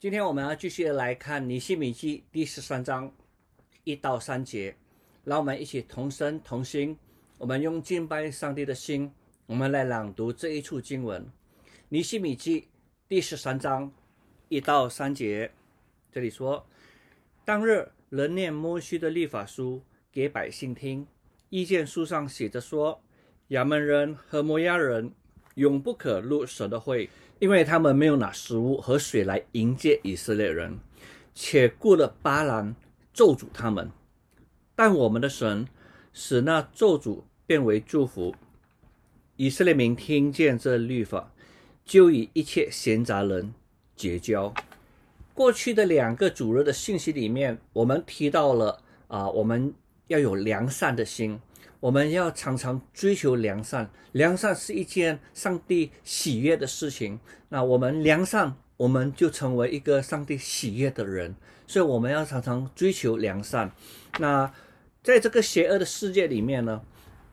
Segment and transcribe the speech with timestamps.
[0.00, 3.12] 今天我们要继续来看尼希米记第十三章
[3.82, 4.76] 一到三节，
[5.24, 6.96] 让我们一起同声同心，
[7.36, 9.10] 我们用敬拜上帝的心，
[9.46, 11.28] 我们来朗读这一处经文。
[11.88, 12.68] 尼希米记
[13.08, 13.90] 第十三章
[14.48, 15.50] 一到三节，
[16.12, 16.64] 这里说：
[17.44, 21.04] 当日人念摩西的律法书给百姓听，
[21.48, 23.02] 意见书上写着说，
[23.48, 25.12] 亚门人和摩押人
[25.56, 27.10] 永不可入神的会。
[27.38, 30.78] 因为他们没有拿食物和水来迎接以色列人，
[31.34, 32.74] 且雇了巴兰
[33.12, 33.90] 咒诅他们，
[34.74, 35.66] 但我们的神
[36.12, 38.34] 使那咒诅变为祝福。
[39.36, 41.32] 以色列民听见这律法，
[41.84, 43.54] 就与一切闲杂人
[43.94, 44.52] 结交。
[45.32, 49.72] 过去的两个主日的信息里面，我们提到了啊，我们
[50.08, 51.40] 要有良善的心。
[51.80, 57.20] 我们要常常追求良善，良善是一件上帝喜悦的事情。
[57.50, 61.36] 那我们良善，我们就成为一个上帝喜悦的人。
[61.68, 63.70] 所以我们要常常追求良善。
[64.18, 64.52] 那
[65.04, 66.82] 在这个邪恶的世界里面呢，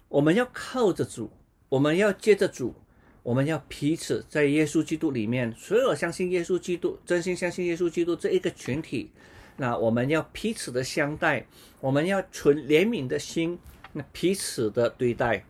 [0.10, 1.32] 我们要靠着主，
[1.70, 2.76] 我们要借着主，
[3.24, 9.10] 我们要彼此在耶稣基督里面，所有相信耶稣基督、真心相信耶稣基督这一个群体，
[9.58, 11.48] 那我们要彼此的相待，
[11.80, 13.58] 我们要存怜悯的心。
[13.98, 15.46] 那彼此的对待，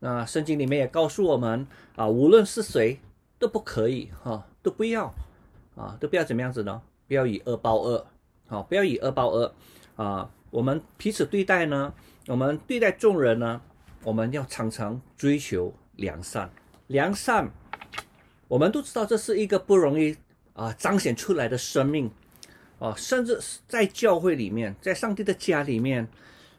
[0.00, 2.98] 那圣经里面也告诉我们啊，无论是谁
[3.38, 5.14] 都不可以哈，都不要
[5.76, 6.82] 啊，都不要怎么样子呢？
[7.06, 8.04] 不要以恶报恶，
[8.48, 9.54] 好，不要以恶报恶
[9.94, 10.28] 啊。
[10.50, 11.94] 我们彼此对待呢，
[12.26, 13.60] 我们对待众人呢，
[14.02, 16.50] 我们要常常追求良善。
[16.88, 17.48] 良善，
[18.48, 20.16] 我们都知道这是一个不容易
[20.54, 22.10] 啊彰显出来的生命
[22.80, 26.08] 啊，甚至在教会里面，在上帝的家里面。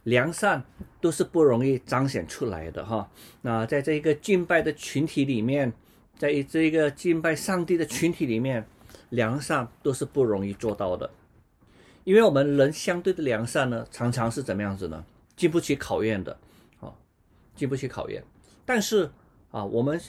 [0.08, 0.64] 良善
[1.02, 3.10] 都是不容易彰显出来的哈。
[3.42, 5.74] 那在这一个敬拜的群体里面，
[6.18, 8.66] 在这一个敬拜上帝的群体里面，
[9.10, 11.10] 良善都是不容易做到的。
[12.06, 15.04] 因为我们人相对的良善呢，常常是怎么样子呢？
[15.36, 16.40] 经不起考验的，
[16.80, 16.94] 啊，
[17.54, 18.24] 经不起考验。
[18.66, 19.12] 但是
[19.52, 20.00] 啊，我们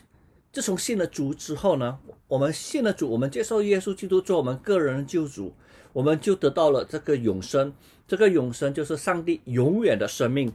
[0.51, 5.55] 自从信了主之后呢，我们信了主，我们接受耶稣基督做我们个人的救主，
[5.93, 7.73] 我们就得到了这个永生。
[8.07, 10.51] 这个永生就是上帝永远的生命，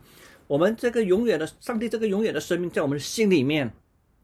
[0.47, 3.71] 我们这个永远的上帝，这个永远的生命在我们心里面，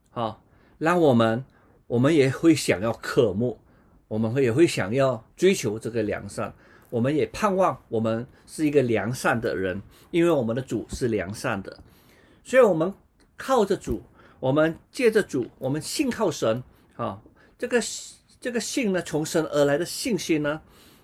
[0.09, 0.39] 啊，
[0.79, 1.45] 让我们
[1.85, 3.59] 我们也会想要渴慕，
[4.07, 6.51] 我们会也会想要追求这个良善，
[6.89, 9.79] 我们也盼望我们是一个良善的人，
[10.09, 11.79] 因为我们的主是良善的，
[12.43, 12.91] 所以我们
[13.37, 14.01] 靠着主，
[14.39, 16.63] 我们借着主，我们信靠神，
[16.95, 17.21] 啊，
[17.57, 17.81] 这个
[18.39, 20.61] 这个信呢，从神而来的信心呢，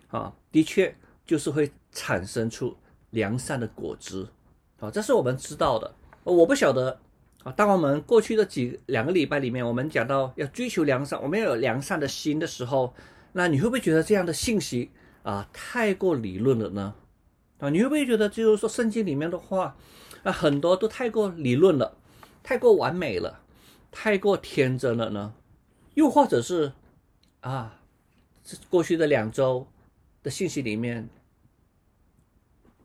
[0.10, 1.72] 啊，的确就是会。
[1.98, 2.76] 产生出
[3.12, 4.28] 良善的果子，
[4.82, 5.96] 啊，这是我们知道的。
[6.26, 7.00] 我不晓得
[7.46, 12.94] 啊，当我们过去的几两个礼拜里面，我们讲到要追求良善，我们要有良善的心的时候，
[13.32, 14.92] 那你会不会觉得这样的信息
[15.24, 16.96] 啊太过理论了呢？
[17.60, 19.78] 啊，你会不会觉得就是说圣经里面的话
[20.24, 21.98] 啊很多都太过理论了，
[22.46, 23.42] 太过完美了，
[23.92, 25.34] 太过天真了呢？
[25.96, 26.72] 又或者是
[27.40, 27.82] 啊，
[28.44, 29.66] 这过去的两周
[30.22, 31.10] 的信息里面。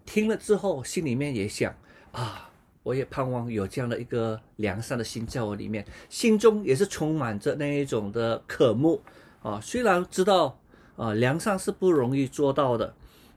[0.07, 1.77] 听了之后，心里面也想
[2.13, 2.51] 啊，
[2.83, 9.03] 我也盼望有这样的一个良善的心在我里面，心中也是充满着那一种的渴慕
[9.43, 9.61] 啊。
[9.61, 10.59] 虽然知道
[10.97, 12.95] 啊，良善是不容易做到的，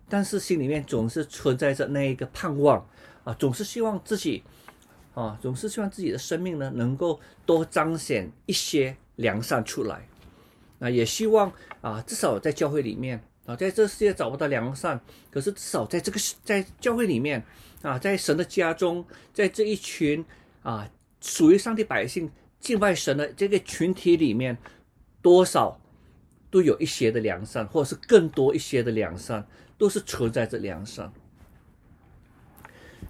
[0.07, 2.87] 但是心里面总是存在着那一个盼望
[3.25, 4.41] 啊，总是希望自己
[5.13, 10.07] 啊，总是希望自己的生命呢，能够多彰显一些良善出来。
[10.79, 11.51] 那也希望
[11.81, 13.23] 啊，至少在教会里面。
[13.45, 14.97] 啊，在这世界找不到良善，
[15.29, 17.43] 可是至少在这个在教会里面
[17.81, 20.23] 啊，在神的家中，在这一群
[20.61, 22.31] 啊属于上帝百姓
[22.61, 24.57] 敬拜神的这个群体里面，
[25.21, 25.77] 多少
[26.49, 29.45] 都有一些的良善，或者是更多一些的良善，
[29.77, 31.11] 都是存在着良善。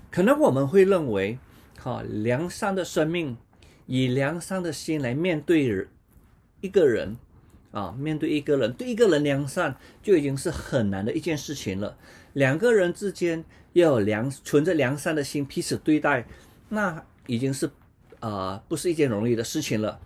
[0.09, 1.37] 可能我们会认为，
[1.83, 3.35] 哈，良善的生命，
[3.85, 5.87] 以良善的心来面对
[6.61, 7.17] 一个人。
[7.71, 11.97] 啊，面对一个人，对一个人良善就已经是很难的一件事情了。
[12.33, 16.27] 两个人之间要有良存着良善的心彼此对待，
[16.69, 17.67] 那已经是
[18.19, 19.99] 啊不是一件容易的事情了。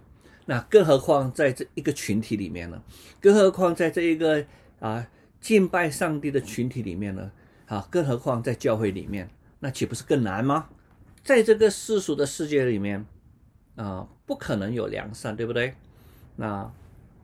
[0.46, 2.82] 那更何况在这一个群体里面呢？
[3.20, 4.46] 更何况在这一个
[4.80, 5.06] 啊
[5.42, 7.30] 敬拜上帝的群体里面呢？
[7.66, 9.30] 啊，更何况在教会里面，
[9.60, 10.70] 那岂不是更难吗？
[11.28, 13.06] 在这个世俗的世界里面
[13.76, 15.76] 啊，不可能有良善，对不对？
[16.38, 16.72] 那。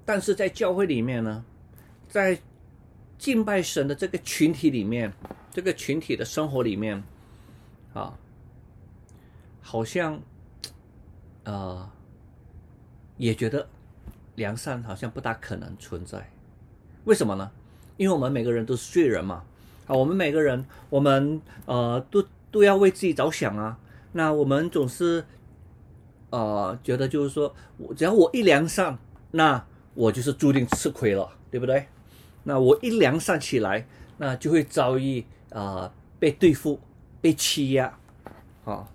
[0.05, 1.45] 但是在教会里面呢，
[2.09, 2.38] 在
[3.17, 5.13] 敬拜神的这个群体里面，
[5.50, 7.01] 这个群体的生活里面，
[7.94, 8.19] 啊，
[9.61, 10.19] 好像，
[11.45, 11.89] 呃，
[13.15, 13.65] 也觉得
[14.35, 16.29] 良善好像不大可能存在，
[17.05, 17.50] 为什么呢？
[17.95, 19.45] 因为我们每个人都是罪人嘛，
[19.88, 22.21] 啊，我们每个人，我们呃都
[22.51, 23.79] 都要为自己着想啊。
[24.13, 25.25] 那我们总是
[26.30, 28.98] 呃觉得就是说，我只要我一良善，
[29.31, 31.88] 那我就是注定吃亏了，对不对？
[32.44, 33.88] 那我一良善起来，
[34.18, 36.80] 那就会遭遇啊被对付、
[37.21, 37.98] 被欺压，
[38.65, 38.88] 啊。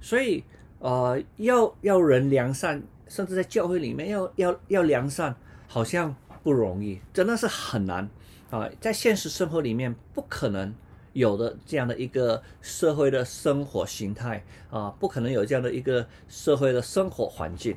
[0.00, 0.44] 所以
[0.78, 5.34] 呃要要人良善，甚至在教会里面要要要良善，
[5.66, 8.08] 好像不容易，真的是很难
[8.50, 10.74] 啊，在现实生活里面不可能。
[11.14, 17.74] 有的这样的一个社会的生活形态啊，不可能有这样的一个社会的生活环境。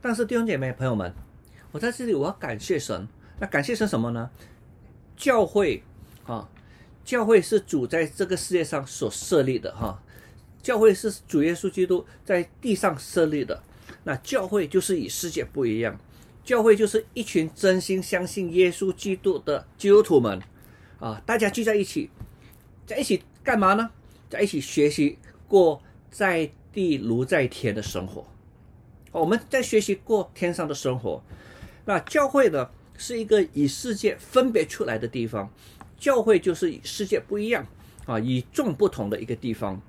[0.00, 1.12] 但是弟兄姐妹朋友们，
[1.72, 3.08] 我在这里我要感谢神。
[3.40, 4.30] 那感谢神什么呢？
[5.16, 5.82] 教会
[6.26, 6.48] 啊，
[7.04, 10.00] 教会是主在这个世界上所设立的哈。
[10.62, 13.62] 教会是主耶稣基督在地上设立的。
[14.04, 15.98] 那教会就是与世界不一样，
[16.44, 20.40] 教会就是一群真心相信耶稣基督的基督徒们。
[21.04, 22.08] 啊，大家聚在一起，
[22.86, 23.90] 在一起干嘛呢？
[24.30, 28.26] 在一起学习过在地如在天的生活。
[29.12, 31.22] 我们在学习过天上的生活。
[31.84, 35.52] 那教会呢，是一个与世界分别出来的地方。
[35.98, 37.66] 教会就是与世界不一样
[38.06, 39.82] 啊，与众不同的一个地方。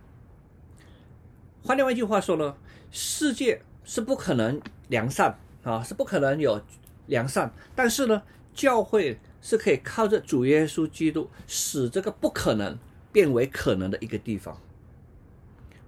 [1.64, 2.58] 换另外一句话说呢，
[2.92, 6.62] 世界是不可能良善啊，是不可能有
[7.08, 7.54] 良善。
[7.74, 8.22] 但是呢，
[8.54, 9.18] 教会。
[9.46, 12.76] 是可以靠着主耶稣基督使这个不可能
[13.12, 14.60] 变为可能的一个地方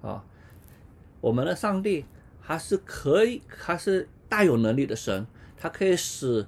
[0.03, 0.23] 啊！
[1.19, 2.05] 我们的上帝
[2.39, 5.25] 他是可以，他是大有能力的神，
[5.57, 6.45] 他可以使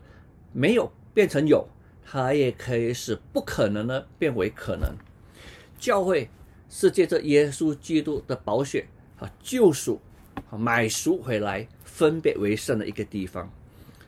[0.54, 1.68] 没有变成有，
[2.06, 4.96] 他也可以使不可能的变为可能。
[5.80, 6.30] 教会
[6.70, 10.00] 是借着耶稣基督的宝血啊救赎
[10.52, 13.52] 啊买赎回来分别为圣的一个地方，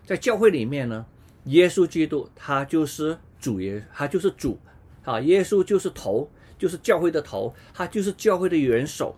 [0.06, 1.04] 在教会里面呢。
[1.46, 4.60] 耶稣基督，他就是主耶，他就是主，
[5.04, 9.16] 啊，耶稣就是头，就是教会的头，他就是教会的元首，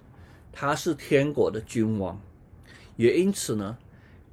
[0.54, 2.22] 他是天国的君王，
[2.96, 3.78] 也因此呢，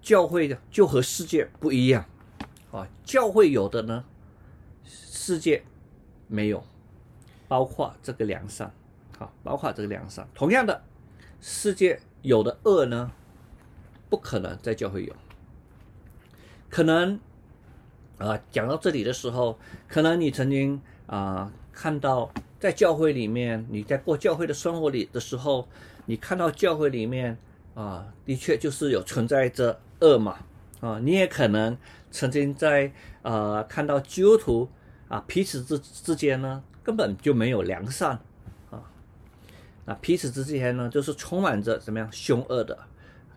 [0.01, 2.07] 教会的就和世界不一样，
[2.71, 4.05] 啊，教会有的呢，
[4.85, 5.65] 世界
[6.29, 6.65] 没有，
[7.49, 8.73] 包括这个良善，
[9.19, 10.85] 啊，包括这个良善，同样的，
[11.41, 13.11] 世界有的恶呢，
[14.09, 15.17] 不可能在教会有，
[16.69, 17.19] 可能。
[18.21, 19.59] 啊，讲到这里的时候，
[19.89, 25.67] 可能你曾经啊看到在教会里面，你在过教会的生活里的时候，
[26.05, 27.39] 你看到教会里面
[27.75, 30.37] 啊，的确就是有存在着恶嘛
[30.81, 31.75] 啊，你也可能
[32.11, 34.69] 曾经在呃看到基督徒
[35.09, 38.19] 啊彼此之之间呢根本就没有良善
[38.71, 38.83] 啊，
[39.87, 42.79] 那彼此之间呢就是充满着怎么样凶恶的，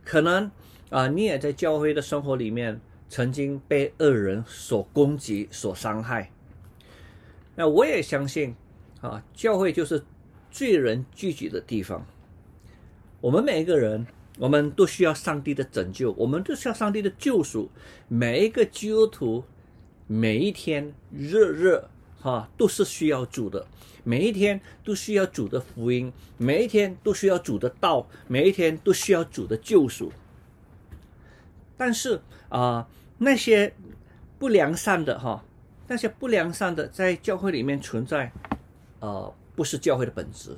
[0.03, 0.51] 可能
[0.89, 2.81] 啊你也在教会的生活里面。
[3.13, 6.31] 曾经被恶人所攻击、所伤害，
[7.53, 8.55] 那我也相信
[9.01, 10.03] 啊，教会就是
[10.49, 12.03] 罪人聚集的地方。
[13.21, 14.07] 我们每一个人，
[14.39, 17.69] 我们都需要上帝的拯救，我们都需要上帝的救赎。
[18.07, 19.43] 每一个基督徒，
[20.07, 21.83] 每一天日日
[22.19, 23.67] 哈都是需要主的，
[24.03, 30.11] 每一天都需要主的福音，每一天都需要主的道，每一天都需要主的救赎。
[31.77, 32.19] 但是
[32.49, 32.89] 啊。
[33.17, 33.73] 那些
[34.37, 35.43] 不良善的哈，
[35.87, 38.31] 那些不良善的在教会里面存在，
[38.99, 40.57] 呃，不是教会的本质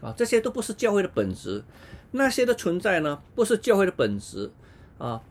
[0.00, 1.62] 啊，这些都不是教会的本质。
[2.10, 4.50] 那些的存在呢，不是教会的本质
[4.98, 5.22] 啊，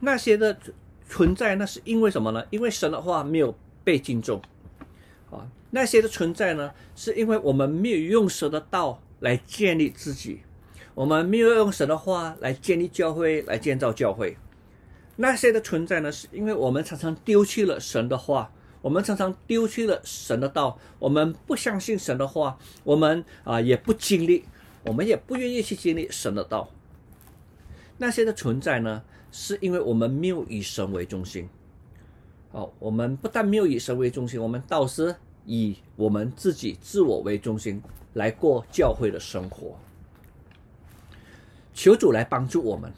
[0.00, 0.56] 那些的
[1.08, 2.44] 存在，那是因为什么呢？
[2.50, 4.40] 因为神的话没有被敬重
[5.30, 5.46] 啊。
[5.70, 10.40] 那些的存在呢，是因为我们没有用神的道来建立自己，
[10.94, 14.36] 我们没有用神的话来建立教会，来建造教会。
[15.16, 24.44] 那些的存在呢，是因为我们常常丢弃了神的话，我们常常丢弃了神的道，我们不相信神的话，我们啊也不经历，
[24.84, 26.68] 我们也不愿意去经历神的道。
[27.98, 31.48] 那些的存在呢，是因为我们没有以神为中心。
[32.52, 37.82] 哦，我们不但没有以神为中心，我们倒是以我们自己自我为中心
[38.12, 39.78] 来过教会的生活。
[41.74, 42.92] 求主来帮助我们，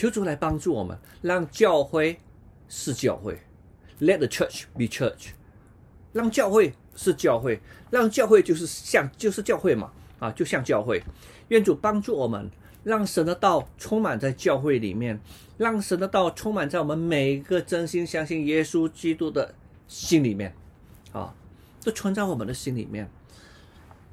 [0.00, 2.18] 求主来帮助我们，让教会
[2.70, 3.38] 是教会
[4.00, 5.32] ，Let the church be church，
[6.14, 11.02] 让教会是教会，让教会就是像就是教会嘛，啊，就像教会。
[11.48, 12.50] 愿主帮助我们，
[12.82, 15.20] 让神的道充满在教会里面，
[15.58, 19.54] 让神的道充满在我们每一个真心相信耶稣基督的
[19.86, 20.54] 心里面，
[21.12, 21.34] 啊，
[21.84, 23.10] 都存在我们的心里面。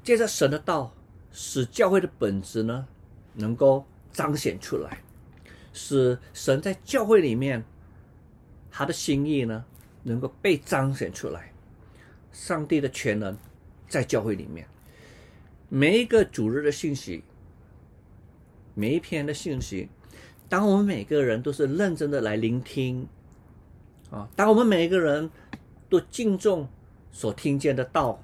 [0.04, 0.92] 借着神的道，
[1.32, 2.86] 使教会的本质呢，
[3.32, 4.98] 能够彰显出来。
[5.80, 7.64] 使神在教会里面
[8.68, 9.64] 他的心意呢，
[10.02, 11.52] 能够被彰显出来。
[12.32, 13.38] 上帝的全能
[13.88, 14.66] 在教会里面，
[15.68, 17.22] 每一个主日的信息，
[18.74, 19.88] 每一篇的信息，
[20.48, 23.06] 当我们每个人都是认真的来聆听，
[24.10, 25.30] 啊，当我们每一个人
[25.88, 26.68] 都敬重
[27.10, 28.22] 所听见的道，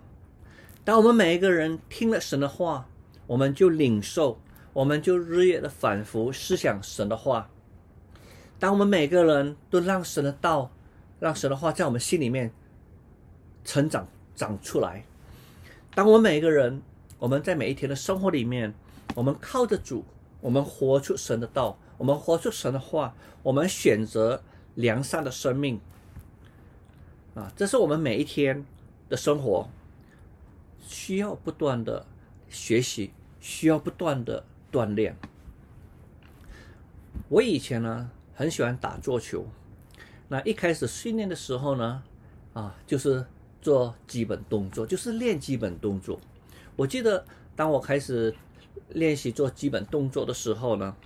[0.84, 2.88] 当我们每一个人听了神的话，
[3.26, 4.38] 我们就领受，
[4.74, 7.48] 我们就日夜的反复思想神的话。
[8.58, 10.70] 当我们每个人都让神的道，
[11.20, 12.52] 让神的话在我们心里面
[13.64, 15.04] 成长长出来，
[15.94, 16.82] 当我们每个人，
[17.18, 18.74] 我们在每一天的生活里面，
[19.14, 20.04] 我们靠着主，
[20.40, 24.42] 我们活出神的道，我们活出神的话，我们选择
[24.74, 25.80] 良善的生命，
[27.34, 28.64] 啊，这是我们每一天
[29.08, 29.68] 的生活
[30.80, 32.04] 需要不断的
[32.48, 35.16] 学习，需要不断的锻炼。
[37.28, 38.10] 我以前呢。
[38.36, 39.46] 很喜欢打桌球，
[40.26, 42.02] 那一开始训练的时候呢，
[42.52, 43.24] 啊，就是
[43.62, 46.20] 做基本动作，就是练基本动作。
[46.74, 48.34] 我记得当我开始
[48.88, 50.96] 练习做基本动作的时候呢，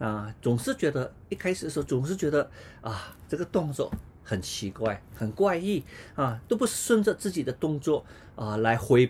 [0.00, 3.88] 啊，总是觉得一开始的时候总是觉得啊，这个动作
[4.24, 5.84] 很奇怪、很怪异
[6.16, 8.04] 啊，都不是顺着自己的动作
[8.34, 9.08] 啊来挥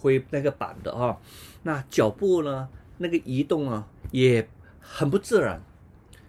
[0.00, 1.16] 挥那个板的啊，
[1.62, 2.68] 那脚步呢，
[2.98, 4.48] 那个移动啊，也
[4.80, 5.62] 很不自然。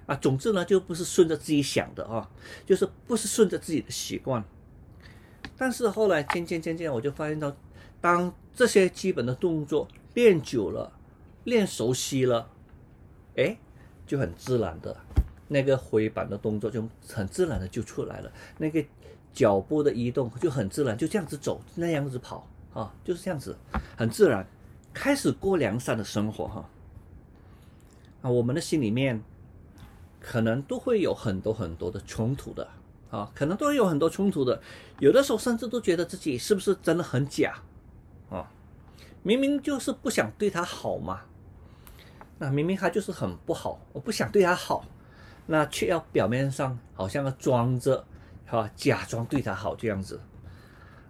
[0.06, 2.30] 啊，总之呢，就不是顺着自己想的啊，
[2.66, 4.44] 就是不是顺着自己的习惯。
[5.58, 7.54] 但是后来渐渐渐渐，我就发现到，
[8.00, 10.94] 当这些基本的动作练久了，
[11.44, 12.50] 练熟悉了，
[13.36, 13.58] 哎，
[14.06, 14.96] 就很自然的，
[15.50, 18.82] 那个回板的动作就很自然的就出来了，那个
[19.34, 23.58] 脚步的移动就很自然，就这样子走，那样子跑啊，就是这样子，
[23.98, 24.48] 很自然，
[24.98, 26.70] 开始过良善的生活哈。
[28.24, 29.24] 啊，我们的心里面。
[30.20, 32.68] 可能都会有很多很多的冲突的
[33.12, 34.60] 啊，可能都会有很多冲突的，
[35.00, 37.54] 有的时候甚至都觉得自己是不是真的很假
[38.30, 38.52] 啊？
[39.24, 41.22] 明明就是不想对他好嘛，
[42.40, 44.84] 那明明他就是很不好，我不想对他好，
[45.46, 48.04] 那却要表面上好像要装着，
[48.48, 50.20] 哈，假装对他好这样子，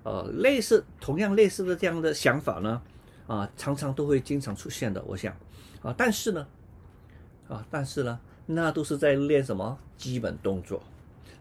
[0.03, 2.81] 呃，类似同样类似的这样的想法呢，
[3.27, 5.35] 啊，常常都会经常出现的，我想
[5.81, 6.47] 啊，但是呢，
[7.47, 8.19] 啊，但是呢。
[8.49, 10.81] 那都是在练什么基本动作，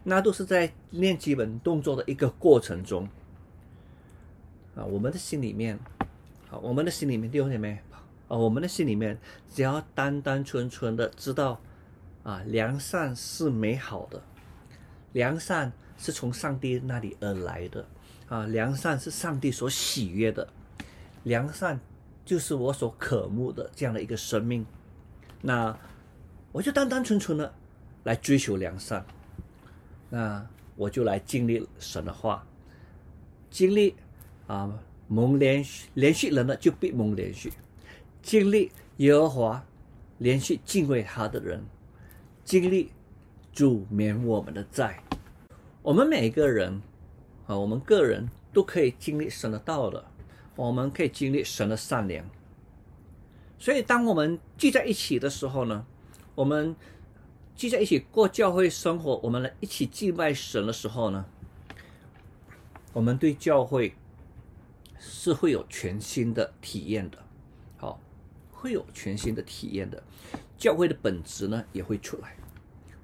[0.02, 3.09] 那都是在练基本动作的一个过程中
[4.75, 4.83] 啊。
[4.85, 5.78] 我们的心里面，
[6.49, 7.78] 好，我们的心里面弟兄姐妹
[8.26, 9.16] 啊，我们的心里面
[9.55, 11.61] 只要单单纯纯的知道
[12.25, 14.21] 啊，良善是美好的，
[15.12, 17.87] 良善是从上帝那里而来的
[18.28, 20.49] 啊，良善是上帝所喜悦的，
[21.26, 21.78] 良善
[22.25, 24.64] 就是我所渴慕的这样的一个生命，
[25.42, 25.76] 那。
[26.52, 27.52] 我就单单纯纯的
[28.04, 29.04] 来追求良善，
[30.09, 32.47] 那我就来经历神的话，
[33.50, 33.95] 经历
[34.47, 34.73] 啊
[35.06, 37.52] 蒙连续连续人呢就必蒙连续，
[38.23, 39.62] 经历耶和华
[40.16, 41.62] 连续敬畏他的人，
[42.42, 42.90] 经历
[43.52, 45.02] 主免我们的债，
[45.83, 46.80] 我们每一个人
[47.47, 50.02] 啊，我们个人都可以经历神的道的，
[50.57, 52.25] 我们可以经历神的善良，
[53.59, 55.87] 所以当我们聚在一起的时候呢。
[56.37, 56.77] 我们
[57.55, 61.25] 聚在一起过教会生活，我们来一起敬拜神的时候呢，
[62.93, 63.95] 我们对教会
[64.99, 67.17] 是会有全新的体验的，
[67.79, 67.99] 好，
[68.53, 70.03] 会有全新的体验的。
[70.59, 72.37] 教会的本质呢也会出来，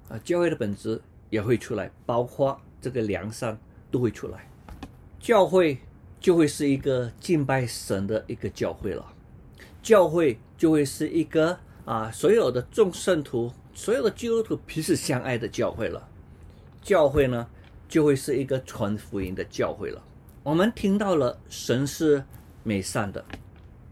[0.09, 3.57] 啊，教会的本质也会出来，包括这个良善
[3.89, 4.47] 都会出来，
[5.19, 5.79] 教会
[6.23, 9.13] 就会是一个敬拜神的一个教会了，
[9.83, 11.59] 教会就会是一个。
[11.85, 16.07] 啊，所有的众圣徒，所有的基督徒彼此相爱的教会了，
[16.81, 17.45] 教会呢
[17.89, 20.01] 就会是一个传福音的教会了。
[20.43, 22.23] 我们听到了神是
[22.63, 23.25] 美善的，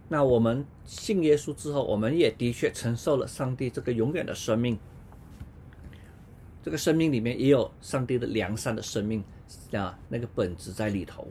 [0.08, 4.80] 那我们信耶稣之后，我们也的确承受了上帝这个永远的生命。
[6.64, 9.22] 这个生命里面也有上帝的良善的生命
[9.74, 11.28] 啊，那个本质在里头。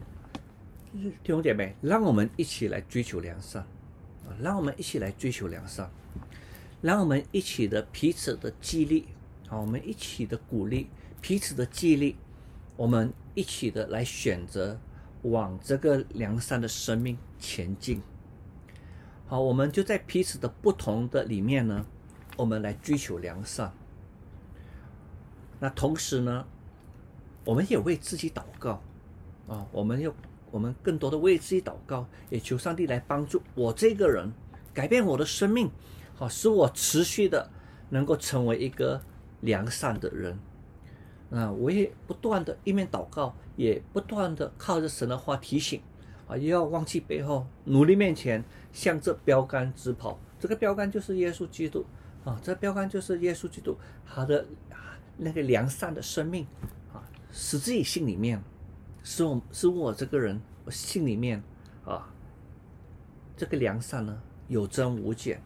[0.93, 3.63] 弟兄姐妹，让我们一起来追求良善
[4.27, 5.89] 啊，让我们一起来追求良善。
[6.83, 9.07] 让我们一起的彼此的激励，
[9.47, 10.89] 好，我们一起的鼓励，
[11.21, 12.17] 彼此的激励，
[12.77, 14.81] 我们一起的来选择
[15.23, 18.01] 往这个良善的生命前进。
[19.27, 21.87] 好，我们就在彼此的不同的里面呢，
[22.37, 23.73] 我们来追求良善。
[25.61, 26.47] 那同时呢，
[27.45, 28.83] 我们也为自己祷告
[29.47, 30.13] 啊，我们要
[30.51, 34.33] 我们更多的为自己祷告，也求上帝来帮助我这个人
[34.75, 35.71] 改变我的生命。
[36.15, 37.51] 好，使我持续的
[37.89, 39.01] 能够成为一个
[39.41, 40.39] 良善的人，
[41.31, 45.81] 啊，我也不断的一面祷告，也不断的靠着神的话提醒，
[46.27, 50.19] 啊，也要忘记背后，努力面前，向着标杆直跑。
[50.39, 51.87] 这个标杆就是耶稣基督，
[52.25, 53.77] 啊，这标杆就是耶稣基督，
[54.07, 54.45] 他的
[55.17, 56.47] 那个良善的生命，
[56.93, 57.01] 啊，
[57.33, 58.43] 使自己心里面，
[59.03, 61.43] 是我是我这个人，我心里面，
[61.85, 62.09] 啊，
[63.37, 65.41] 这个良善呢有增无减。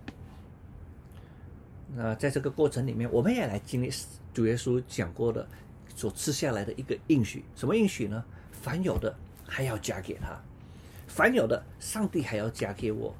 [1.94, 3.90] 那在这个过程里面，我们也来经历
[4.32, 5.46] 主耶稣讲过的。
[5.96, 8.24] 所吃下来的一个应许，什么应许呢？
[8.50, 9.14] 凡有的
[9.46, 10.36] 还要加给他，
[11.06, 13.14] 凡有的上帝还要加给我。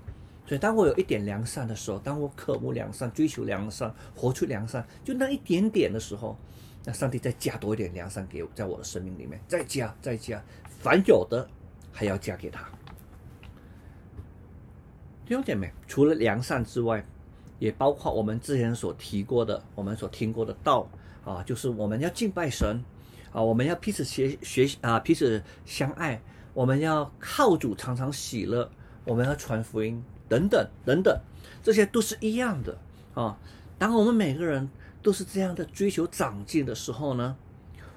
[0.45, 6.37] 所以，当我有一点良善的时候，当我渴慕良善、追求良善、活出良善，就那一点点的时候，
[6.85, 11.49] 那上帝再加多一点良善给我，在我的生命里面再加、再加，凡有的
[11.93, 12.69] 还要加给他。
[15.27, 17.05] 弟兄姐妹，除了良善之外，
[17.59, 20.89] 也包括我们之前所提过的、我们所听过的道。
[21.25, 22.85] 啊，就是我们要敬拜神，
[23.33, 26.21] 啊，我们要彼此学学啊，彼此相爱，
[26.53, 28.71] 我们要靠主常常喜乐，
[29.07, 31.19] 我们要传福音等等等等，
[31.63, 32.77] 这些都是一样的
[33.15, 33.39] 啊。
[33.79, 34.69] 当我们每个人
[35.05, 37.37] 都是这样的追求长进的时候呢，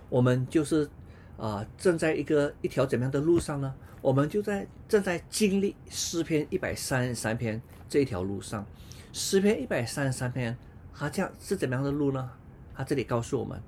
[0.09, 0.89] 我们就是
[1.37, 3.73] 啊，正在一个一条怎么样的路上呢？
[4.01, 8.65] 我们就在正在经历诗篇一百三十三篇这一条路上。
[9.13, 10.57] 诗篇一百三十三篇，
[10.93, 12.29] 它这样是怎么样的路呢？
[12.75, 13.59] 他这里告诉我们：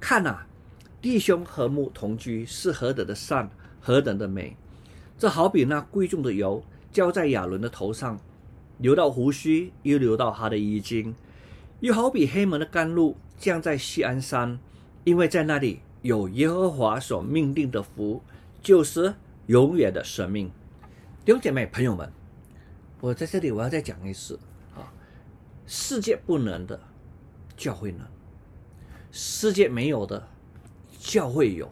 [0.00, 0.40] 看呐，
[1.00, 3.48] 弟兄和睦同居是何等的善，
[3.80, 4.56] 何等的美！
[5.16, 8.18] 这好比那贵重的油浇在亚伦的头上，
[8.78, 11.14] 流到胡须，又流到他的衣襟；
[11.82, 14.56] 又好比黑门的甘露降在西安山，
[15.02, 18.22] 因为在那里有耶和华所命定的福，
[18.62, 19.12] 就是
[19.48, 20.48] 永远的生命。
[21.24, 22.08] 弟兄姐妹、朋友们，
[23.00, 24.38] 我在这里我要再讲一次
[24.76, 24.94] 啊，
[25.66, 26.78] 世界不能的。
[27.56, 28.06] 教会呢？
[29.10, 30.28] 世界没有的，
[31.00, 31.66] 教会有；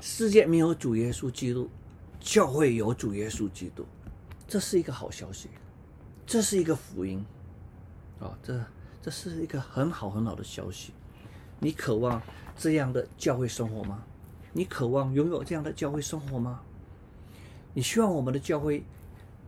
[0.00, 1.70] 世界没有主耶稣基督，
[2.18, 3.86] 教会有主耶稣基督。
[4.48, 5.48] 这是一个好消息，
[6.26, 7.24] 这是一个福音
[8.18, 8.36] 啊！
[8.42, 8.60] 这
[9.02, 10.92] 这是一个很好很好的消息。
[11.58, 12.20] 你渴望
[12.56, 14.02] 这样的教会生活吗？
[14.52, 16.60] 你渴望拥有这样的教会生活吗？
[17.72, 18.82] 你希望我们的教会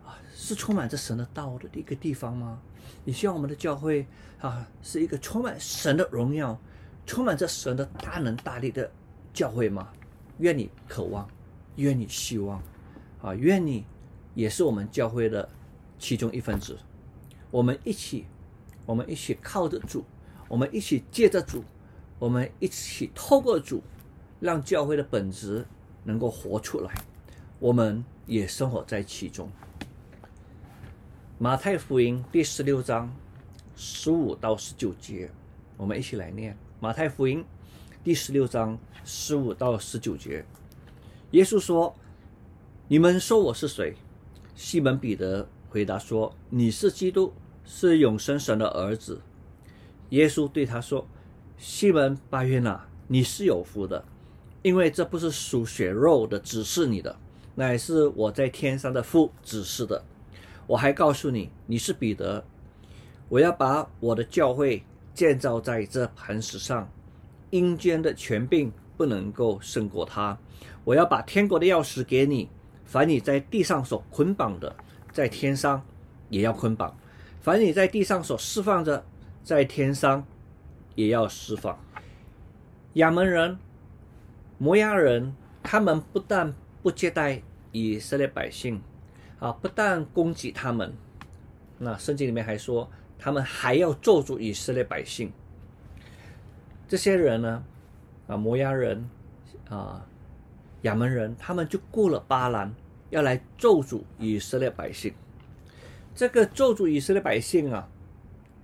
[0.05, 2.61] 啊，是充满着神的道的一个地方吗？
[3.05, 4.07] 你希望我们的教会
[4.41, 6.57] 啊，是一个充满神的荣耀、
[7.05, 8.91] 充满着神的大能大力的
[9.35, 9.89] 教会吗？
[10.39, 11.29] 愿你渴望，
[11.77, 12.63] 愿你希望，
[13.21, 13.85] 啊，愿你
[14.35, 15.49] 也是我们教会的
[15.99, 16.79] 其中一份子。
[17.51, 18.27] 我们一起，
[18.93, 20.05] 我们一起靠着主，
[20.49, 21.65] 我们一起借着主，
[22.19, 23.83] 我们一起透过主，
[24.39, 25.65] 让教会的本质
[26.05, 26.93] 能够活出来。
[27.59, 29.51] 我们也生活在其中。
[31.39, 33.11] 马太福音第十六章
[33.75, 35.31] 十五到十九节，
[35.79, 36.55] 我们一起来念。
[36.79, 37.43] 马太福音
[38.05, 40.45] 第十六章十五到十九节，
[41.31, 41.95] 耶稣说
[42.89, 43.97] ：“你们说我是谁？”
[44.55, 47.33] 西门彼得回答说：“你是基督，
[47.65, 49.21] 是永生神的儿子。”
[50.11, 51.07] 耶稣对他说
[51.57, 54.05] ：“西门巴约拿，你是有福的，
[54.63, 57.17] 因为这不是属血肉的指示你的，
[57.55, 60.05] 乃是我在天上的父指示的。”
[60.69, 62.45] 我还告诉你，你是彼得，
[63.29, 66.89] 我要把我的教会建造在这磐石上，
[67.51, 70.39] 阴间的权柄不能够胜过他。
[70.85, 72.49] 我要把天国的钥匙给你，
[72.85, 74.75] 凡你在地上所捆绑的，
[75.11, 75.83] 在天上
[76.29, 76.95] 也要捆绑；
[77.43, 79.05] 凡你在地上所释放的，
[79.45, 80.25] 在天上
[80.95, 81.79] 也要释放。
[82.95, 83.59] 亚门人、
[84.57, 88.81] 摩押人，他们不但不接待以色列百姓。
[89.41, 89.51] 啊！
[89.61, 90.95] 不但攻击他们，
[91.79, 95.33] 那圣经里面还说，他们还要咒诅以色列百姓。
[96.87, 97.65] 这些人呢，
[98.29, 99.11] 啊，摩押人，
[99.69, 100.07] 啊，
[100.83, 102.73] 亚门人，他们就过了巴兰，
[103.11, 105.13] 要来咒诅以色列百姓。
[106.15, 107.89] 这个咒诅以色列百姓啊，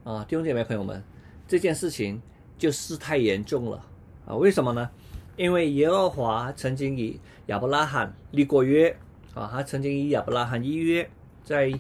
[0.05, 1.03] 啊，弟兄姐妹朋友们，
[1.47, 2.21] 这件事情
[2.59, 3.85] 就事态严重了
[4.27, 4.35] 啊！
[4.37, 4.91] 为什么呢？
[5.37, 8.95] 因为耶和华曾经以亚伯拉罕立过约。
[9.35, 11.09] 啊，他曾经与亚伯拉罕依约，
[11.45, 11.73] 在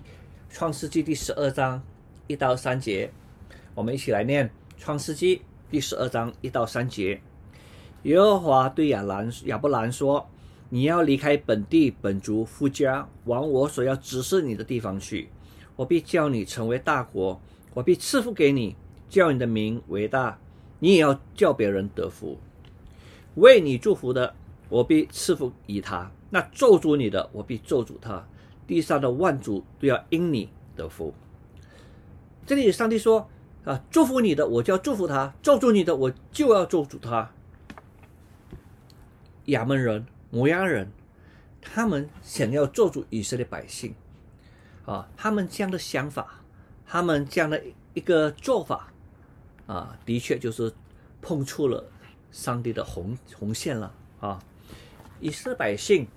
[0.48, 1.82] 创世纪第十二章
[2.28, 3.10] 一到三节，
[3.74, 7.20] 我们一起来念创世纪第十二章一到三节。
[8.04, 10.24] 耶和华对亚兰亚伯兰说
[10.70, 15.28] ：“你要离开本地本族夫家，往我所要指示你的地方去。
[15.78, 17.40] 我必叫你成为大国，
[17.72, 18.74] 我必赐福给你，
[19.08, 20.36] 叫你的名为大。
[20.80, 22.36] 你也要叫别人得福。
[23.36, 24.34] 为你祝福的，
[24.68, 28.26] 我必赐福于他。”那咒诅你的，我必咒诅他；
[28.66, 31.14] 地上的万族都要因你得福。
[32.44, 33.30] 这里上帝说
[33.64, 37.30] ：“啊，祝福你的，我就要祝福他；咒诅你的，我就要咒诅他。”
[39.46, 40.90] 亚门人、摩押人，
[41.62, 43.94] 他们想要做主以色列百姓，
[44.88, 46.40] 啊，他们这样的想法，
[46.86, 48.90] 他们这样的一个做法，
[49.66, 50.72] 啊，的确就是
[51.20, 51.84] 碰触了
[52.30, 54.42] 上帝的红红线了啊！
[55.20, 56.08] 以色列百姓，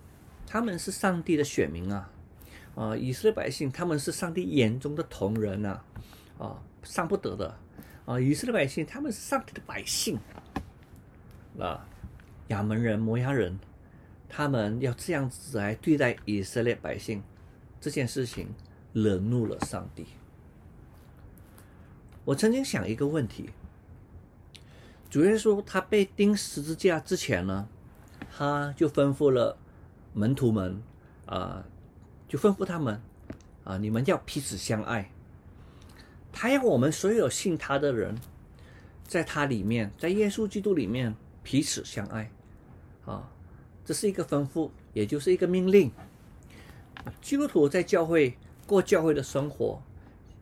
[0.47, 2.09] 他们是上帝的选民啊，
[2.75, 5.81] 啊，以色列百姓他们是上帝眼中的同人呐，
[6.37, 7.53] 啊，上不得的。
[8.05, 10.17] 啊，以色列百姓他们是上帝的百姓，
[11.59, 11.85] 啊，
[12.47, 13.59] 亚门人、摩押人，
[14.29, 17.21] 他们要这样子来对待以色列百姓，
[17.81, 18.47] 这件事情
[18.93, 20.05] 惹怒了上帝。
[22.23, 23.49] 我曾经想一个问题：
[25.09, 27.67] 主耶稣他被钉十字架之前呢，
[28.37, 29.57] 他就吩咐了
[30.13, 30.81] 门徒们
[31.25, 31.65] 啊，
[32.29, 33.01] 就吩咐他们
[33.63, 35.09] 啊，你们要彼此相爱。
[36.31, 38.15] 他要我们所有信他的人，
[39.03, 42.31] 在他里面，在耶稣基督里面彼此相爱，
[43.05, 43.27] 啊，
[43.83, 45.91] 这是一个吩咐，也就是一个命令。
[47.21, 49.81] 基督徒在教会过教会的生活，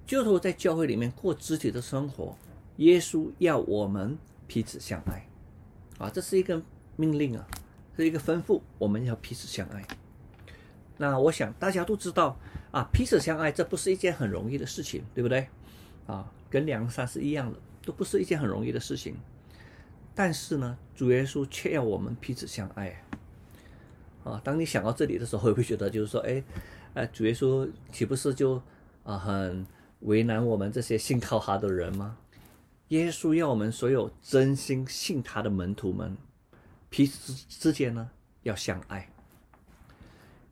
[0.05, 2.35] 基督徒在教会里面过肢体的生活，
[2.77, 4.17] 耶稣要我们
[4.47, 5.27] 彼此相爱，
[5.97, 6.61] 啊，这是一个
[6.95, 7.47] 命令啊，
[7.95, 9.85] 是一个吩咐，我们要彼此相爱。
[10.97, 12.37] 那我想大家都知道
[12.71, 15.47] 啊，彼此相爱这不是一件很容易的事情，对不对？
[16.07, 19.15] 啊，跟梁山是一样的，都不是一件很容易的事情。
[20.13, 23.01] 但是呢，主耶稣却要我们彼此相爱。
[24.23, 26.43] 啊，当你想到这里的时候，会 不会觉得就是说，哎，
[26.93, 28.61] 呃，主耶稣岂不是就
[29.03, 29.65] 啊很
[30.01, 32.17] 为难我们这些信靠他的人吗？
[32.89, 36.17] 耶稣要我们所有真心信他的门徒们，
[36.89, 38.09] 彼此之间呢
[38.43, 39.09] 要相爱，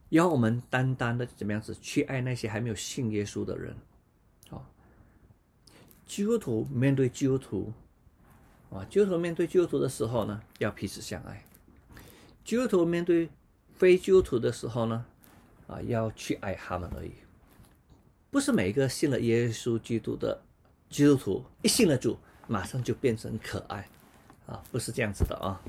[0.09, 3.75] 要我们单单的怎么样子去爱那些还没有信耶稣的人。
[6.05, 7.73] 基督徒面对基督徒，
[8.69, 11.35] 啊，基督徒面对基督徒的时候呢，要彼此相爱；
[12.45, 13.29] 基督徒面对
[13.77, 15.05] 非基督徒的时候呢，
[15.67, 17.11] 啊，要去爱他们而已。
[18.29, 20.39] 不是每一个信了耶稣基督的
[20.89, 23.87] 基督徒一信了主，马上就变成可爱，
[24.45, 25.61] 啊，不是这样子的啊。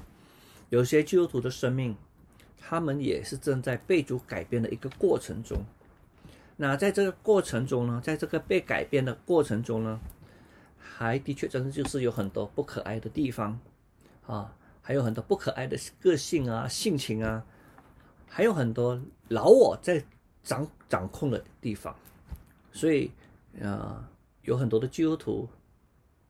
[0.71, 1.97] 有些基督徒的生命，
[2.59, 5.65] 他们也是正在被主改变的一个过程中。
[6.57, 10.01] 那在这个过程中呢，在这个被改变的过程中呢，
[10.79, 13.59] 还的确，真的就是有很多不可爱的地方，
[14.27, 17.47] 啊，还有很多不可爱的个性啊、性情啊，
[18.29, 20.05] 还有很多老我在
[20.43, 21.95] 掌掌控的地方，
[22.73, 23.11] 所以，
[23.63, 24.09] 啊，
[24.43, 25.49] 有很多的基督徒，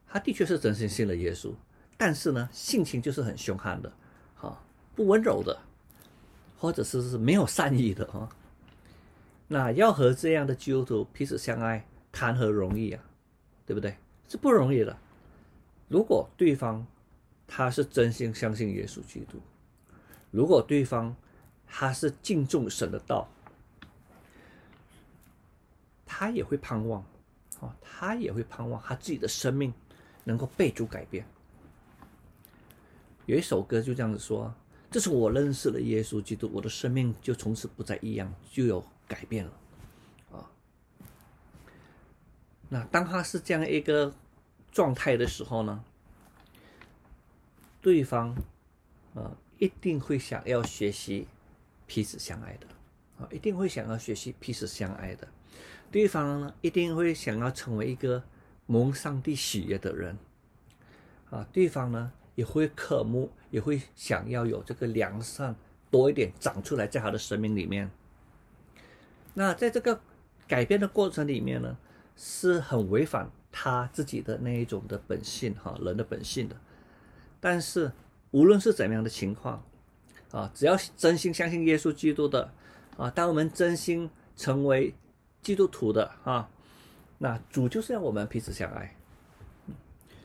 [0.06, 1.52] 他的确是真心信了耶稣，
[1.96, 3.92] 但是呢，性情就是很凶悍的，
[4.36, 4.60] 哈，
[4.94, 5.58] 不温柔的，
[6.58, 8.28] 或者是是没有善意的啊，
[9.48, 13.04] 那要和这样的基督徒彼此相爱，谈何容易啊，
[13.66, 13.96] 对不对？
[14.28, 14.96] 是不容易的。
[15.88, 16.86] 如果对方
[17.46, 19.40] 他是真心相信耶稣基督，
[20.30, 21.16] 如果对方
[21.68, 23.28] 他是敬重神的道，
[26.04, 27.04] 他也会盼望，
[27.60, 29.72] 啊，他也会盼望他自己的生命
[30.24, 31.26] 能够被主改变。
[33.26, 34.52] 有一首歌就这样子说
[34.90, 39.52] ：“这是我认识了耶稣基督，我的生命就从此不再一样，就有改变了。”
[40.32, 40.50] 啊
[42.70, 44.12] 那当他是这样一个
[44.72, 45.84] 状态的时候呢，
[47.80, 48.34] 对方
[49.14, 51.26] 啊一定会想要学习
[51.88, 52.66] 彼此相爱的
[53.18, 55.26] 啊，一定会想要学习彼此相爱的。
[55.90, 58.22] 对方呢一定会想要成为一个
[58.66, 60.16] 蒙上帝喜悦的人
[61.30, 65.56] 啊，对方呢也会渴慕，也会想要有这个良善
[65.90, 67.90] 多一点长出来在他的生命里面。
[69.34, 70.00] 那在这个
[70.46, 71.76] 改变的过程里面呢？
[72.20, 76.56] 是很违反他自己的那一种的本性哈，人的本性的。
[77.38, 77.92] 但是
[78.32, 79.64] 无论是怎么样的情况
[80.30, 82.52] 啊，只要真心相信耶稣基督的
[82.96, 84.94] 啊，当我们真心成为
[85.42, 86.48] 基督徒的啊，
[87.18, 88.96] 那主就是要我们彼此相爱，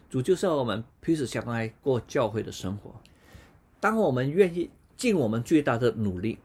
[0.10, 2.94] 主就是要我们彼此相爱过教会的生活。
[3.80, 6.40] 当我们愿意尽我们最大的努力，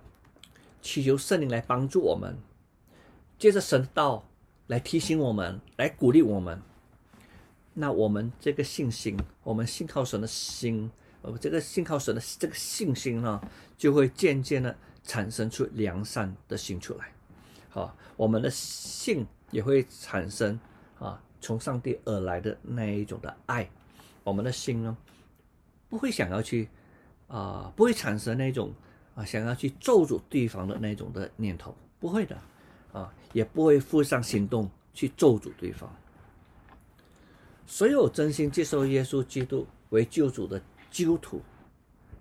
[0.82, 2.36] 祈求圣灵来帮助我们，
[3.38, 4.24] 借着神道。
[4.68, 6.60] 来提醒我们，来鼓励我们。
[7.72, 10.90] 那我们这个信心，我们信靠神的心，
[11.28, 13.38] 呃，这个信靠神的这个信心呢，
[13.76, 17.12] 就会渐渐的产生出良善的心出来。
[17.68, 20.58] 好，我们的信也会产生
[20.98, 23.68] 啊，从上帝而来的那一种的爱。
[24.24, 24.96] 我们的心呢，
[25.90, 26.68] 不会想要去
[27.26, 28.72] 啊，不会产生那种
[29.14, 32.36] 啊，想要去咒诅对方的那种的念头，不会的。
[32.90, 35.94] 啊，也不会付上行动去咒诅对方。
[37.66, 40.58] 所有真心接受耶稣基督为救主的
[40.98, 41.40] 基督徒，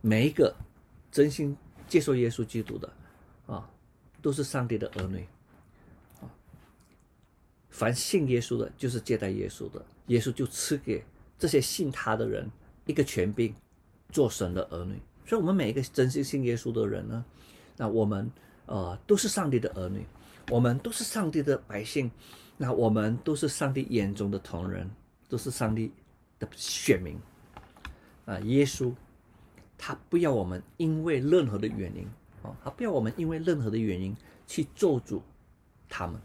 [0.02, 0.56] 每一个
[1.12, 2.88] 真心接受耶稣基督的
[3.48, 3.68] 啊，
[4.22, 5.26] 都是上帝的儿女
[6.22, 6.30] 啊。
[7.72, 11.04] 凡信耶稣的，就是接待耶稣的，耶稣就赐给
[11.40, 12.48] 这些信他的人
[12.86, 13.52] 一个权柄，
[14.12, 15.02] 做神的儿女。
[15.26, 17.26] 所以，我们每一个真心信耶稣的人呢，
[17.78, 18.32] 那我们
[18.68, 20.06] 呃都是上帝的儿女，
[20.52, 22.12] 我们都是上帝的百姓，
[22.58, 24.88] 那我们都是上帝眼中的同人，
[25.28, 25.92] 都是上帝
[26.38, 27.20] 的选民
[28.28, 28.40] 啊。
[28.42, 28.94] 耶稣
[29.80, 32.08] 他不要我们因为任何的原因
[32.44, 35.20] 啊，他不要我们因为任何的原因去咒诅
[35.90, 36.22] 他们，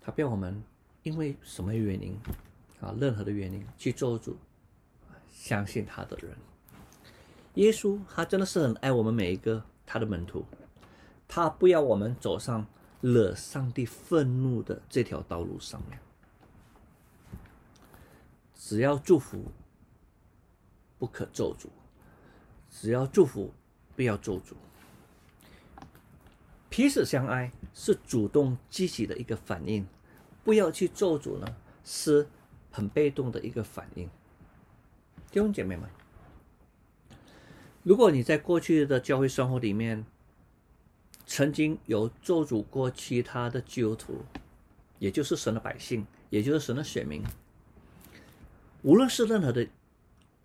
[0.00, 0.62] 他不要我们
[1.02, 2.18] 因为什么原因
[2.80, 4.34] 啊，任何的原因去咒诅。
[5.32, 6.36] 相信他的人，
[7.54, 10.44] 耶稣他真的是很爱我们每一个他的门徒，
[11.26, 12.66] 他不要我们走上
[13.00, 15.98] 惹上帝愤怒的这条道路上面。
[18.62, 19.42] 只要祝福，
[20.98, 21.68] 不可咒诅；
[22.70, 23.54] 只要祝福，
[23.96, 24.52] 不要咒诅。
[26.68, 29.86] 彼此相爱是主动积极的一个反应，
[30.44, 32.28] 不要去咒诅呢，是
[32.70, 34.06] 很被动的一个反应。
[35.30, 35.88] 弟兄姐妹们，
[37.82, 40.04] 如果你在过去的教会生活里面，
[41.24, 44.22] 曾经有咒诅过其他的基督徒，
[44.98, 47.24] 也就是神的百姓，也就是神的选民，
[48.82, 49.66] 无论是任何的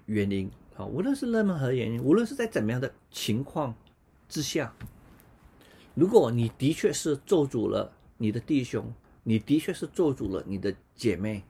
[0.06, 3.74] 原因啊，无论是任何原因，无论是在怎么样的情况
[4.28, 4.74] 之下，
[5.94, 8.94] 如果你的确是做主了你的弟兄，
[9.24, 11.44] 你的确是做主了你的姐妹。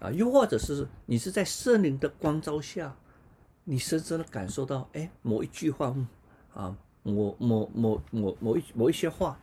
[0.00, 2.96] 啊，又或者是你是在圣灵的光照下，
[3.62, 5.94] 你深深的感受到，哎，某一句话，
[6.54, 9.38] 啊，某某某某某一某一些话，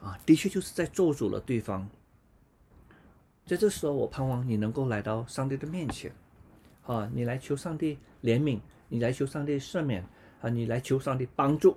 [0.00, 1.88] 啊，的确就是在做主了对方。
[3.44, 6.14] 在这时候，我盼望你能够来到上帝的面前，
[6.84, 10.04] 啊，你来求上帝怜悯，你来求上帝赦免，
[10.40, 11.76] 啊，你来求上帝帮助。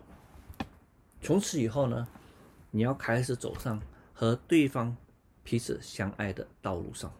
[1.22, 2.08] 从此以后呢，
[2.70, 3.82] 你要开始走上
[4.14, 4.96] 和对方
[5.44, 7.12] 彼此相爱的道路上。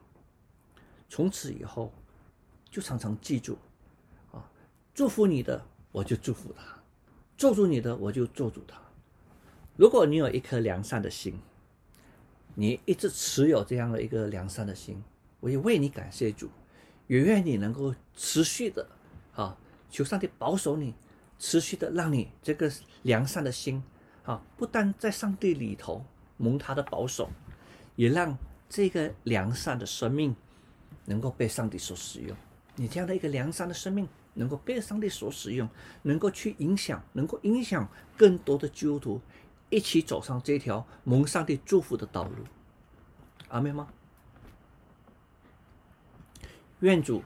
[1.10, 1.92] 从此以后，
[2.70, 3.58] 就常常记住，
[4.32, 4.48] 啊，
[4.94, 5.60] 祝福你的
[5.92, 6.64] 我就祝福他，
[7.36, 8.80] 咒诅你的我就咒诅他。
[9.76, 11.38] 如果你有一颗良善的心，
[12.56, 15.04] 你一直持有这样的一个良善的心，
[15.40, 16.50] 我也为你感谢主，
[17.06, 18.88] 也愿你能够持续的，
[19.36, 19.56] 啊，
[19.92, 20.96] 求上帝保守你，
[21.38, 22.72] 持续的让你这个
[23.04, 23.84] 良善的心，
[24.24, 26.04] 啊，不但在上帝里头
[26.38, 27.30] 蒙他的保守，
[27.96, 28.36] 也让
[28.68, 30.36] 这个良善的生命。
[31.08, 32.36] 能够被上帝所使用，
[32.76, 35.70] 你这样的一个良善的生命能够被上帝所使用，
[36.02, 37.88] 能够去影响，能够影响
[38.18, 39.22] 更多的基督徒
[39.70, 42.36] 一起走上这条蒙上帝祝福的道路。
[43.50, 43.88] 阿妹吗？
[46.80, 47.24] 愿主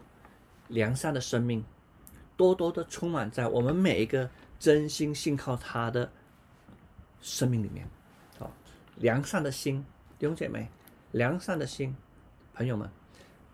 [0.68, 1.66] 良善的生命
[2.38, 6.12] 多多的充满在我们每一个真心信靠他的
[7.22, 7.88] 生命里面。
[8.38, 8.52] 好，
[8.98, 9.84] 良善的心，
[10.18, 10.70] 弟兄姐妹，
[11.12, 11.96] 良善的心，
[12.54, 12.90] 朋友们。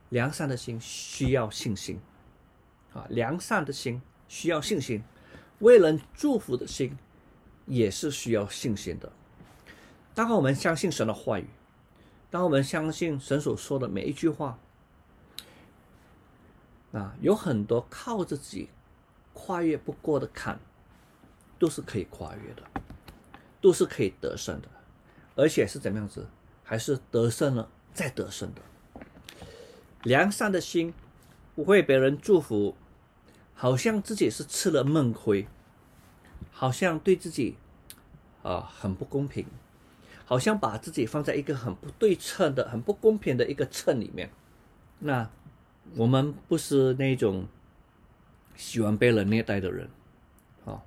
[0.09, 1.99] 良善的心需要信心，
[2.93, 5.03] 啊，良善的心需要信心，
[5.59, 6.95] 为人祝福的心
[7.65, 9.12] 也是需要信心的。
[10.13, 11.47] 当我们相信神的话语，
[12.30, 14.60] 当我们相信神所说的每一句话，
[16.93, 18.69] 啊，有很多靠自己
[19.34, 20.60] 跨越不过的坎，
[21.60, 22.63] 都是可以跨越的，
[23.60, 24.69] 都是可以得胜的，
[25.36, 26.28] 而且是怎么样子，
[26.63, 28.62] 还是得胜了再得胜的。
[30.04, 30.93] 良善的心
[31.56, 32.75] 不会被人祝福，
[33.54, 35.47] 好像自己是吃了闷亏，
[36.51, 37.55] 好像对自己
[38.43, 39.45] 啊很不公平，
[40.25, 44.29] 好像把自己放在一个很不对称的、很不公平的一个秤里面。
[44.99, 45.29] 那
[45.95, 47.47] 我们不是那种
[48.55, 49.89] 喜欢被人虐待的人，
[50.65, 50.81] 啊，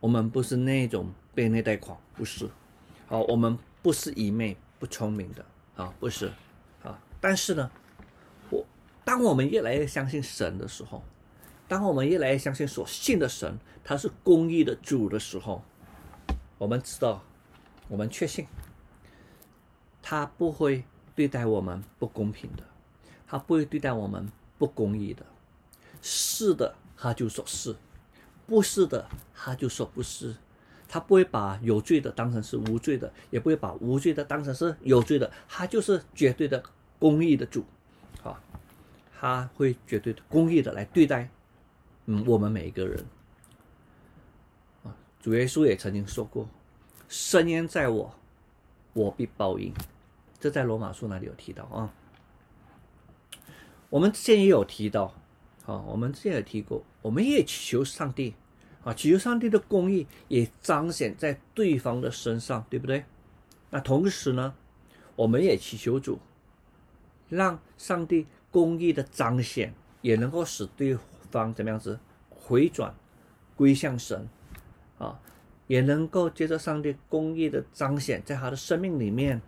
[0.00, 2.48] 我们不是那种被虐待狂，不是，
[3.06, 5.44] 好，我们不是愚昧不聪明的，
[5.76, 6.30] 啊，不是，
[6.82, 7.70] 啊，但是呢。
[8.50, 8.64] 我
[9.04, 11.02] 当我们越来越相信神的时候，
[11.66, 15.62] 当我们越来越相信所信的神他是公义的主的时候，
[16.58, 17.22] 我们知道，
[17.88, 18.46] 我们确信，
[20.02, 22.62] 他不会对待我们不公平的，
[23.26, 25.24] 他不会对待我们不公义的。
[26.00, 27.74] 是的，他就说是；
[28.46, 30.34] 不是的，他就说不是。
[30.86, 35.28] 他不会把有罪的当成是无罪的，也不会把无罪的当成是有罪的。
[35.48, 36.62] 他就是绝对的
[36.98, 37.64] 公义的主。
[38.22, 38.40] 啊
[39.18, 41.28] 他会绝对的公义的来对待，
[42.06, 43.04] 嗯，我们每一个人。
[44.84, 46.48] 啊，主耶稣也曾经说过
[47.08, 48.14] ：“深渊在我，
[48.92, 49.72] 我必报应。”
[50.38, 51.92] 这在罗马书那里有提到啊。
[53.88, 55.14] 我们之前也有提到，
[55.62, 58.34] 好，我们之前也提过，我们也祈求上帝
[58.82, 63.04] 啊，祈求上帝的公义也彰显在对方的身上，对不对？
[63.70, 64.54] 那同时呢，
[65.16, 66.18] 我们也祈求主，
[67.28, 70.98] 让上帝公义的彰显也能够使对
[71.38, 71.98] 方怎么样子
[72.30, 72.94] 回转
[73.56, 74.28] 归向神
[74.98, 75.20] 啊，
[75.66, 79.42] 也能够接着上帝公义的彰显，在他的生命里面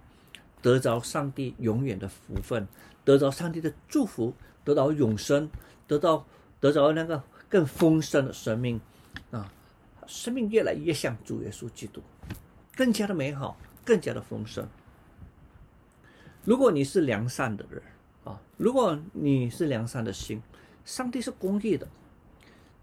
[0.61, 2.67] 得着上帝永远的福分，
[3.05, 5.49] 得着上帝的祝福，得到永生。
[5.89, 6.27] 得到
[6.59, 8.81] 得着那个更丰盛的生命
[9.31, 9.53] 啊，
[10.09, 12.03] 生命越来越像主耶稣基督，
[12.75, 14.67] 更加的美好，更加的丰盛。
[16.43, 17.81] 如果你是良善的人
[18.25, 20.43] 啊，如果你是良善的心，
[20.87, 21.87] 上帝是公义的，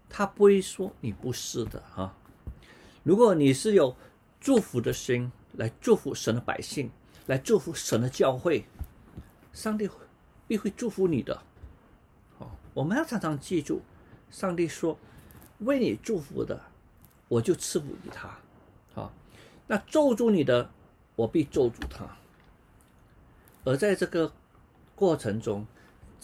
[0.08, 2.14] 他不会说你不是的啊。
[3.02, 3.96] 如果你是有
[4.38, 6.90] 祝福的心来祝福神的百姓，
[7.26, 8.66] 来祝福神的教会，
[9.54, 9.88] 上帝
[10.46, 11.42] 必会祝福你的。
[12.74, 13.80] 我们要常常记住，
[14.30, 14.98] 上帝说
[15.60, 16.60] ：“为你祝福的，
[17.28, 18.36] 我就赐福于他。”
[18.92, 19.12] 好，
[19.66, 20.70] 那咒诅你的，
[21.16, 22.04] 我必咒诅他。
[23.64, 24.30] 而在这个
[24.94, 25.66] 过程中，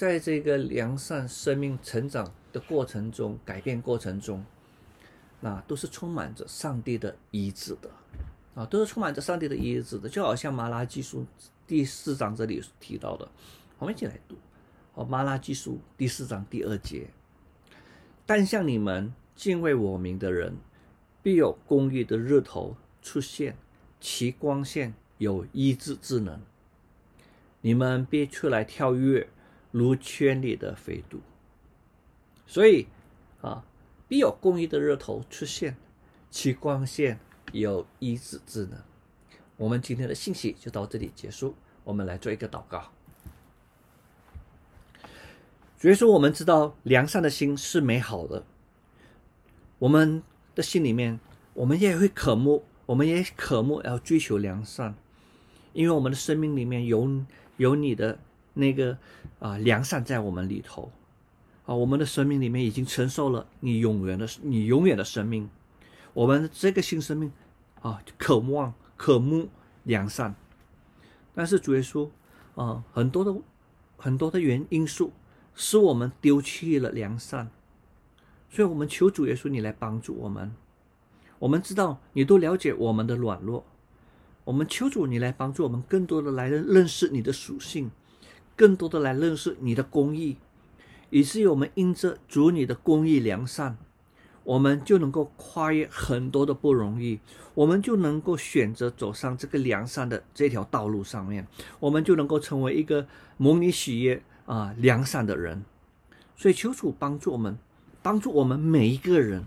[0.00, 4.42] 在这个良善生命成长的过程中、改变过程中，
[5.40, 7.90] 那都是充满着上帝的医治的
[8.54, 10.08] 啊，都是充满着上帝的医治的。
[10.08, 11.26] 就好像马拉基书
[11.66, 13.28] 第四章这里提到的，
[13.78, 14.36] 我们一起来读。
[14.94, 17.10] 哦，马拉基书第四章第二节，
[18.24, 20.56] 但像你们敬畏我名的人，
[21.22, 23.54] 必有公义的日头出现，
[24.00, 26.40] 其光线有医治之能。
[27.60, 29.28] 你们必出来跳跃，
[29.70, 31.20] 如圈里的飞度。
[32.46, 32.86] 所以
[33.40, 33.64] 啊，
[34.08, 35.76] 必有公义的日头出现，
[36.30, 37.18] 其光线
[37.52, 38.78] 有医治之能。
[39.56, 41.54] 我们今天的信息就到这里结束，
[41.84, 42.90] 我们来做一个祷告。
[45.76, 48.44] 所以说，我们知道良善的心是美好的。
[49.78, 50.22] 我们
[50.54, 51.18] 的心里面，
[51.54, 54.94] 我们也会渴慕，我们也渴慕要追求良善，
[55.72, 57.24] 因为我们的生命里面有
[57.56, 58.18] 有你的
[58.60, 58.96] 那个
[59.40, 60.92] 啊良善在我们里头
[61.66, 65.50] 啊，我们的生命里面已经承受了你永远的你永远的生命。
[66.12, 67.32] 我们这个新生命
[67.82, 69.48] 啊，渴望渴慕
[69.82, 70.34] 良善，
[71.34, 72.08] 但是主耶稣
[72.54, 73.34] 啊，很多的
[73.96, 75.12] 很多的原因素。
[75.52, 77.50] 使我们丢弃了良善，
[78.48, 80.54] 所以我们求主耶稣你来帮助我们。
[81.40, 83.66] 我们知道你都了解我们的软弱，
[84.44, 87.90] 我们求主你来帮助我们，更多的来认认识你的属性，
[88.60, 90.36] 更多的来认识你的公义，
[91.08, 93.78] 以至于我们因着主你的公义良善，
[94.44, 97.20] 我们就能够跨越很多的不容易，
[97.54, 101.46] 我们就能够选择走上这个良善的这条道路上面，
[101.78, 103.06] 我们就能够成为一个
[103.38, 104.22] 蒙你喜悦。
[104.46, 105.62] 啊，良善的人，
[106.36, 107.56] 所以求主帮助我们，
[108.02, 109.46] 帮助我们每一个人，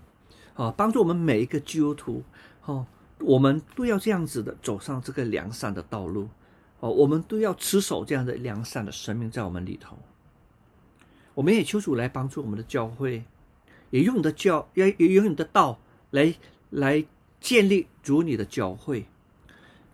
[0.54, 2.23] 啊，帮助我们每一个基督徒，
[2.63, 2.86] 哦，
[3.19, 6.30] 我们都要这样子的走上这个良善的道路，
[6.84, 9.98] 哦，我们都要持守这样的良善的生命在我们里头。
[11.34, 13.24] 我们也求主来帮助我们的教会，
[13.89, 15.80] 也用你的教，也也用你的道
[16.12, 16.36] 来
[16.69, 17.06] 来
[17.39, 19.06] 建立主你的教会，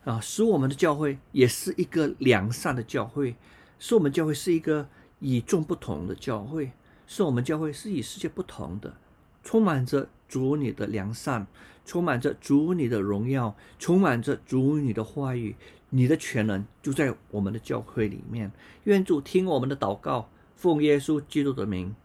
[0.04, 3.36] 啊，使我们的教会也是一个良善的教会，
[3.78, 4.89] 使我们教会是一个。
[5.21, 6.71] 与众不同的教会，
[7.06, 8.95] 使我们教会是与世界不同的，
[9.43, 11.45] 充满着主你的良善，
[11.86, 15.58] 充满着主你的荣耀，充满着主你的话语，
[15.89, 18.52] 你的全能就在我们的教会里面。
[18.84, 21.95] 愿主听我们的祷告，奉耶稣基督的名，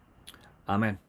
[0.67, 1.04] 阿门。